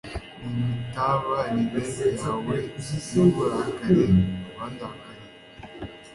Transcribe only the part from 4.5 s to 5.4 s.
wandakariye